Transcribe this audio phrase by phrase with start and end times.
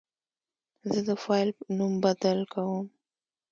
[0.91, 2.85] زه د فایل نوم بدل کوم.